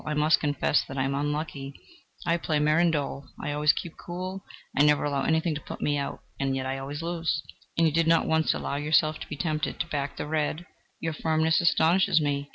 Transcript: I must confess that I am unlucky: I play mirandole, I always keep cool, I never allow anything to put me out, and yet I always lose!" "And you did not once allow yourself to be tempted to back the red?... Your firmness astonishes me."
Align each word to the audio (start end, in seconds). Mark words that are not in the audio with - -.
I 0.03 0.15
must 0.15 0.39
confess 0.39 0.83
that 0.87 0.97
I 0.97 1.03
am 1.03 1.13
unlucky: 1.13 1.79
I 2.25 2.37
play 2.37 2.57
mirandole, 2.57 3.25
I 3.39 3.51
always 3.51 3.71
keep 3.71 3.97
cool, 3.99 4.43
I 4.75 4.81
never 4.81 5.03
allow 5.03 5.25
anything 5.25 5.53
to 5.53 5.61
put 5.61 5.79
me 5.79 5.95
out, 5.95 6.21
and 6.39 6.55
yet 6.55 6.65
I 6.65 6.79
always 6.79 7.03
lose!" 7.03 7.43
"And 7.77 7.85
you 7.85 7.93
did 7.93 8.07
not 8.07 8.25
once 8.25 8.51
allow 8.55 8.77
yourself 8.77 9.19
to 9.19 9.29
be 9.29 9.37
tempted 9.37 9.79
to 9.79 9.85
back 9.85 10.17
the 10.17 10.25
red?... 10.25 10.65
Your 10.99 11.13
firmness 11.13 11.61
astonishes 11.61 12.19
me." 12.19 12.49